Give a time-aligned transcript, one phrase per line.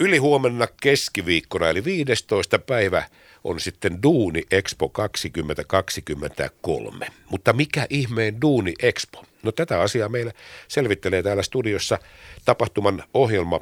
[0.00, 2.58] Yli huomenna keskiviikkona, eli 15.
[2.58, 3.02] päivä,
[3.44, 7.06] on sitten Duuni Expo 2023.
[7.30, 9.24] Mutta mikä ihmeen Duuni Expo?
[9.42, 10.32] No tätä asiaa meillä
[10.68, 11.98] selvittelee täällä studiossa
[12.44, 13.60] tapahtuman ohjelma,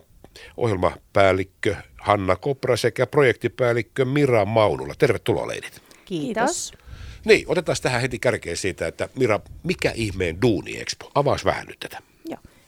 [0.56, 4.94] ohjelmapäällikkö Hanna Kopra sekä projektipäällikkö Mira Maunula.
[4.98, 5.82] Tervetuloa leidit.
[6.04, 6.72] Kiitos.
[7.24, 11.10] Niin, otetaan tähän heti kärkeen siitä, että Mira, mikä ihmeen Duuni Expo?
[11.14, 12.11] Avaas vähän nyt tätä.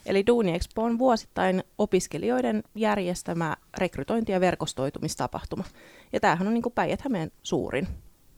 [0.07, 5.65] Eli Duuni Expo on vuosittain opiskelijoiden järjestämä rekrytointi- ja verkostoitumistapahtuma.
[6.13, 7.89] Ja tämähän on niin Päijät-Hämeen suurin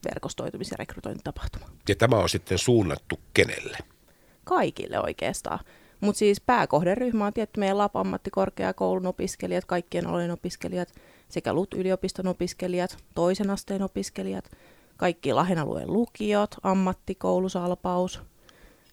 [0.08, 1.66] verkostoitumis- ja rekrytointitapahtuma.
[1.88, 3.78] Ja tämä on sitten suunnattu kenelle?
[4.44, 5.58] Kaikille oikeastaan.
[6.00, 10.94] Mutta siis pääkohderyhmä on tietty meidän Lapa-ammattikorkeakoulun opiskelijat, kaikkien alojen opiskelijat
[11.28, 14.50] sekä LUT-yliopiston opiskelijat, toisen asteen opiskelijat,
[14.96, 18.20] kaikki Lahden alueen lukiot, ammattikoulusalpaus.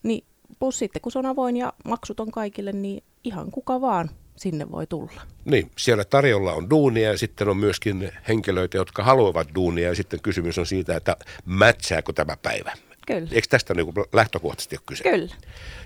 [0.03, 0.25] Niin
[0.59, 4.87] plus sitten kun se on avoin ja maksuton kaikille, niin ihan kuka vaan sinne voi
[4.87, 5.21] tulla.
[5.45, 10.21] Niin, siellä tarjolla on duunia ja sitten on myöskin henkilöitä, jotka haluavat duunia ja sitten
[10.21, 12.73] kysymys on siitä, että mätsääkö tämä päivä.
[13.07, 13.29] Kyllä.
[13.31, 15.03] Eikö tästä niin lähtökohtaisesti ole kyse?
[15.03, 15.35] Kyllä.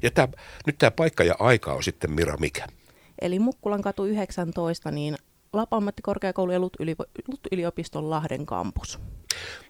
[0.01, 0.27] Ja tämä,
[0.65, 2.67] nyt tämä paikka ja aika on sitten Mira mikä?
[3.21, 5.15] Eli Mukkulan katu 19, niin
[5.53, 8.99] Lapa-ammattikorkeakoulu ja LUT-yliopiston Lahden kampus.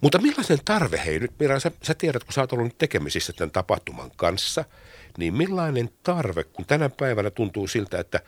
[0.01, 3.51] Mutta millaisen tarve, hei nyt Mira, sä, sä tiedät, kun sä oot ollut tekemisissä tämän
[3.51, 4.65] tapahtuman kanssa,
[5.17, 8.19] niin millainen tarve, kun tänä päivänä tuntuu siltä, että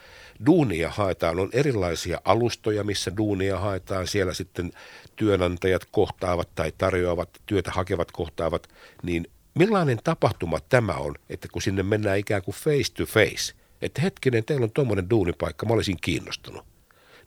[0.45, 4.71] duunia haetaan, on erilaisia alustoja, missä duunia haetaan, siellä sitten
[5.15, 8.67] työnantajat kohtaavat tai tarjoavat, työtä hakevat kohtaavat,
[9.03, 14.01] niin millainen tapahtuma tämä on, että kun sinne mennään ikään kuin face to face, että
[14.01, 16.65] hetkinen, teillä on tuommoinen duunipaikka, mä olisin kiinnostunut.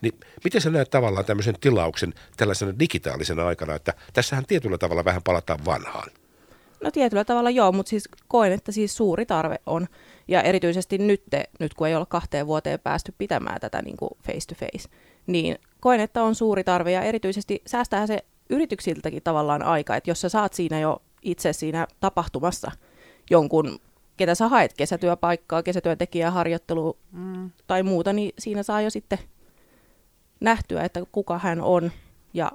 [0.03, 5.23] Niin miten sä näet tavallaan tämmöisen tilauksen tällaisena digitaalisena aikana, että tässähän tietyllä tavalla vähän
[5.23, 6.11] palataan vanhaan?
[6.83, 9.87] No tietyllä tavalla joo, mutta siis koen, että siis suuri tarve on.
[10.29, 11.23] Ja erityisesti nyt,
[11.61, 14.89] nyt kun ei ole kahteen vuoteen päästy pitämään tätä niin kuin face to face,
[15.27, 18.19] niin koen, että on suuri tarve ja erityisesti säästää se
[18.51, 22.73] yrityksiltäkin tavallaan aika, että jos sä saat siinä jo itse siinä tapahtumassa
[23.31, 23.79] jonkun,
[24.17, 27.51] ketä sä haet kesätyöpaikkaa, kesätyöntekijää, harjoittelu mm.
[27.67, 29.19] tai muuta, niin siinä saa jo sitten
[30.43, 31.93] nähtyä, että kuka hän on
[32.35, 32.53] ja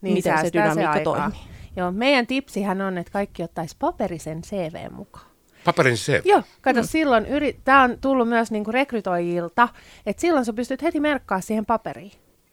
[0.00, 1.40] niin, miten se dynamiikka se toimii.
[1.76, 5.26] Joo, meidän tipsihän on, että kaikki ottaisi paperisen CV mukaan.
[5.64, 6.20] Paperin CV?
[6.24, 6.86] Joo, kato mm.
[6.86, 9.68] silloin, yri, tämä on tullut myös niinku rekrytoijilta,
[10.06, 12.12] että silloin sä pystyt heti merkkaa siihen paperiin.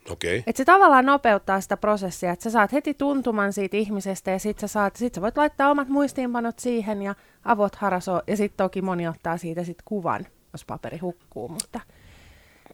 [0.09, 0.43] Okay.
[0.47, 4.59] Että se tavallaan nopeuttaa sitä prosessia, että sä saat heti tuntuman siitä ihmisestä ja sit
[4.59, 8.81] sä, saat, sit sä voit laittaa omat muistiinpanot siihen ja avot harasoo ja sitten toki
[8.81, 11.79] moni ottaa siitä sit kuvan, jos paperi hukkuu, mutta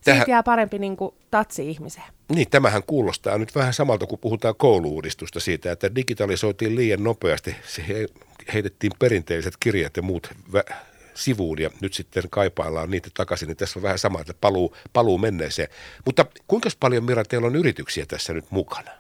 [0.03, 0.19] Tähän...
[0.19, 2.05] siitä jää parempi niin kuin, tatsi ihmiseen.
[2.35, 7.55] Niin, tämähän kuulostaa nyt vähän samalta, kun puhutaan kouluudistusta siitä, että digitalisoitiin liian nopeasti.
[7.67, 8.07] Se
[8.53, 10.73] heitettiin perinteiset kirjat ja muut vä-
[11.13, 15.17] sivuun ja nyt sitten kaipaillaan niitä takaisin, niin tässä on vähän sama, että paluu, paluu
[15.17, 15.69] menneeseen.
[16.05, 18.91] Mutta kuinka paljon Mira teillä on yrityksiä tässä nyt mukana?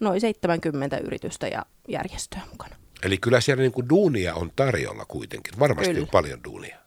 [0.00, 2.76] Noin 70 yritystä ja järjestöä mukana.
[3.02, 6.04] Eli kyllä siellä niin kuin duunia on tarjolla kuitenkin, varmasti kyllä.
[6.04, 6.81] on paljon duunia.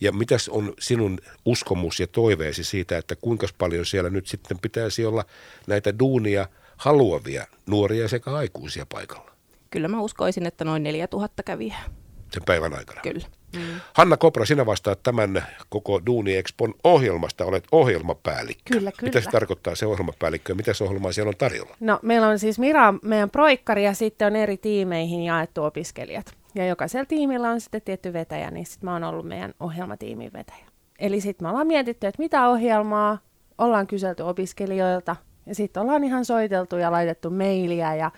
[0.00, 5.06] Ja mitäs on sinun uskomus ja toiveesi siitä, että kuinka paljon siellä nyt sitten pitäisi
[5.06, 5.24] olla
[5.66, 9.30] näitä duunia haluavia nuoria sekä aikuisia paikalla?
[9.70, 11.84] Kyllä mä uskoisin, että noin 4000 kävijää.
[12.32, 13.00] Sen päivän aikana?
[13.00, 13.26] Kyllä.
[13.56, 13.80] Mm.
[13.92, 18.62] Hanna Kopra, sinä vastaat tämän koko Duuni Expon ohjelmasta, olet ohjelmapäällikkö.
[18.74, 19.08] Kyllä, kyllä.
[19.08, 21.76] Mitä se tarkoittaa se ohjelmapäällikkö ja mitä se ohjelmaa siellä on tarjolla?
[21.80, 26.34] No meillä on siis Mira, meidän proikkari ja sitten on eri tiimeihin jaettu opiskelijat.
[26.54, 30.66] Ja jokaisella tiimillä on sitten tietty vetäjä, niin sitten mä oon ollut meidän ohjelmatiimin vetäjä.
[30.98, 33.18] Eli sitten me ollaan mietitty, että mitä ohjelmaa,
[33.58, 35.16] ollaan kyselty opiskelijoilta
[35.46, 38.10] ja sitten ollaan ihan soiteltu ja laitettu mailia ja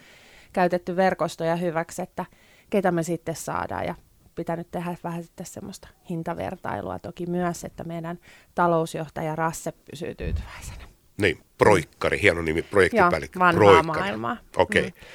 [0.53, 2.25] käytetty verkostoja hyväksi, että
[2.71, 3.87] ketä me sitten saadaan.
[3.87, 3.95] Ja
[4.35, 8.19] pitänyt tehdä vähän sitten semmoista hintavertailua toki myös, että meidän
[8.55, 10.85] talousjohtaja Rasse pysyy tyytyväisenä.
[11.21, 13.39] Niin, proikkari, hieno nimi, projektipäällikkö.
[13.39, 13.99] Joo, vanhaa proikkari.
[14.01, 14.37] maailmaa.
[14.57, 14.87] Okei.
[14.87, 14.91] Okay.
[14.91, 15.07] Mm.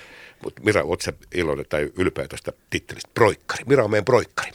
[0.43, 3.09] Mutta Mira, oletko iloinen tai ylpeä tuosta tittelistä?
[3.13, 3.63] Proikkari.
[3.67, 4.51] Mira on meidän proikkari.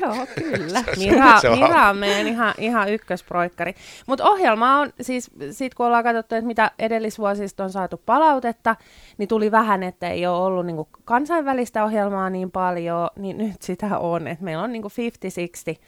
[0.00, 0.84] Joo, kyllä.
[0.98, 3.74] Mira, se on, Mira on meidän ihan, ihan ykkösproikkari.
[4.06, 8.76] Mutta ohjelma on, siis siitä kun ollaan katsottu, että mitä edellisvuosista on saatu palautetta,
[9.18, 13.98] niin tuli vähän, että ei ole ollut niinku kansainvälistä ohjelmaa niin paljon, niin nyt sitä
[13.98, 14.28] on.
[14.28, 15.80] Et meillä on niinku 50-60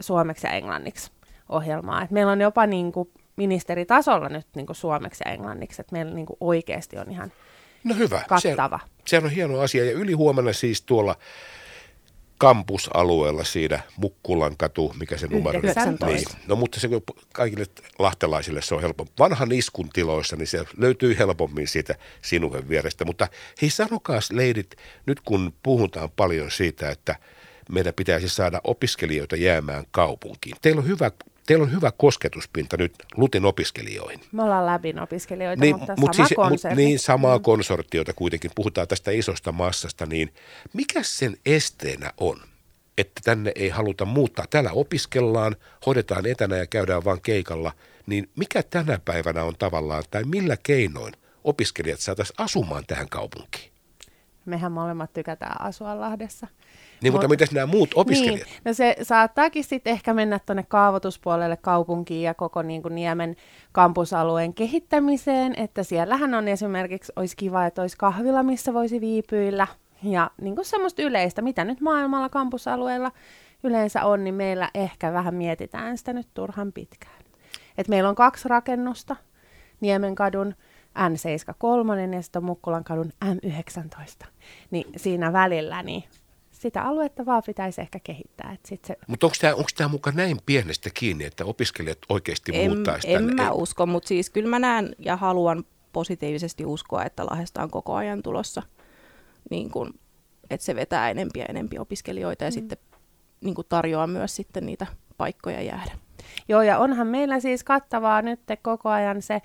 [0.00, 1.10] suomeksi ja englanniksi
[1.48, 2.02] ohjelmaa.
[2.02, 6.98] Et meillä on jopa niinku ministeritasolla nyt niinku suomeksi ja englanniksi, että meillä niinku oikeasti
[6.98, 7.32] on ihan
[7.84, 8.24] No hyvä.
[8.28, 8.80] Kattava.
[8.82, 9.84] Se, se on hieno asia.
[9.84, 11.16] Ja yli huomenna siis tuolla
[12.38, 16.08] kampusalueella siinä Mukkulan katu, mikä se numero on.
[16.08, 16.24] Niin.
[16.46, 16.88] No mutta se
[17.32, 17.66] kaikille
[17.98, 19.12] lahtelaisille se on helpompi.
[19.18, 23.04] Vanhan iskun tiloissa, niin se löytyy helpommin siitä sinuhen vierestä.
[23.04, 23.28] Mutta
[23.62, 24.76] hei sanokaas leidit,
[25.06, 27.16] nyt kun puhutaan paljon siitä, että
[27.70, 30.56] meidän pitäisi saada opiskelijoita jäämään kaupunkiin.
[30.62, 31.10] Teillä on hyvä
[31.48, 34.20] teillä on hyvä kosketuspinta nyt Lutin opiskelijoihin.
[34.32, 36.64] Me ollaan läpin opiskelijoita, Niin, mutta mut sama siis.
[36.64, 37.42] Mut, niin, samaa Mm.
[37.42, 38.50] konsortiota kuitenkin.
[38.54, 40.32] Puhutaan tästä isosta massasta, niin
[40.72, 42.40] mikä sen esteenä on?
[42.98, 44.44] Että tänne ei haluta muuttaa.
[44.50, 45.56] Täällä opiskellaan,
[45.86, 47.72] hoidetaan etänä ja käydään vaan keikalla.
[48.06, 51.14] Niin mikä tänä päivänä on tavallaan, tai millä keinoin
[51.44, 53.72] opiskelijat saataisiin asumaan tähän kaupunkiin?
[54.48, 56.46] Mehän molemmat tykätään asua Lahdessa.
[57.02, 58.48] Niin, mutta Mut- mitäs nämä muut opiskelijat?
[58.48, 63.36] Niin, no se saattaakin sitten ehkä mennä tuonne kaavoituspuolelle kaupunkiin ja koko niin kuin Niemen
[63.72, 69.66] kampusalueen kehittämiseen, että siellähän on esimerkiksi, olisi kiva, että olisi kahvila, missä voisi viipyillä
[70.02, 73.12] ja niin kuin semmoista yleistä, mitä nyt maailmalla kampusalueella
[73.62, 77.18] yleensä on, niin meillä ehkä vähän mietitään sitä nyt turhan pitkään.
[77.78, 79.16] Et meillä on kaksi rakennusta,
[79.80, 80.54] Niemenkadun
[80.98, 84.26] N73 ja sitten on Mukkulan kadun M19.
[84.70, 86.04] Niin siinä välillä, niin
[86.50, 88.52] sitä aluetta vaan pitäisi ehkä kehittää.
[88.52, 92.52] Et sit se, Mutta onko tämä onko tää muka näin pienestä kiinni, että opiskelijat oikeasti
[92.54, 93.42] En, muuttaisi en tänne?
[93.42, 97.70] mä Ei- usko, mutta siis kyllä mä näen ja haluan positiivisesti uskoa, että Lahdesta on
[97.70, 98.62] koko ajan tulossa,
[99.50, 99.94] niin kun,
[100.50, 102.54] että se vetää enempiä ja enempiä opiskelijoita ja mm.
[102.54, 102.78] sitten
[103.40, 104.86] niin tarjoaa myös sitten niitä
[105.16, 105.92] paikkoja jäädä.
[106.48, 109.42] joo, ja onhan meillä siis kattavaa nyt koko ajan se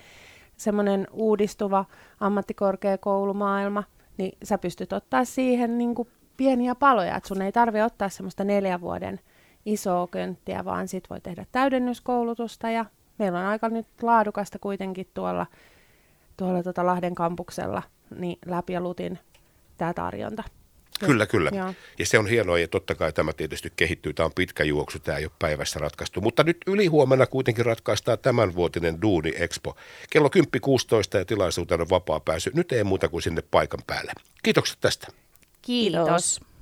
[0.56, 1.84] semmoinen uudistuva
[2.20, 3.84] ammattikorkeakoulumaailma,
[4.16, 8.44] niin sä pystyt ottaa siihen niin kuin pieniä paloja, että sun ei tarvi ottaa semmoista
[8.44, 9.20] neljän vuoden
[9.66, 12.84] isoa könttiä, vaan sit voi tehdä täydennyskoulutusta ja
[13.18, 15.46] meillä on aika nyt laadukasta kuitenkin tuolla,
[16.36, 17.82] tuolla tota Lahden kampuksella
[18.18, 19.18] niin läpi ja lutin
[19.76, 20.42] tämä tarjonta.
[21.00, 21.50] Kyllä, kyllä.
[21.54, 21.74] Joo.
[21.98, 24.14] Ja se on hienoa ja totta kai tämä tietysti kehittyy.
[24.14, 26.20] Tämä on pitkä juoksu, tämä ei ole päivässä ratkaistu.
[26.20, 29.76] Mutta nyt ylihuomenna kuitenkin ratkaistaan tämänvuotinen Duuni Expo.
[30.10, 32.50] Kello 10.16 ja tilaisuutena on vapaa pääsy.
[32.54, 34.12] Nyt ei muuta kuin sinne paikan päälle.
[34.42, 35.06] Kiitokset tästä.
[35.62, 36.04] Kiitos.
[36.06, 36.53] Kiitos.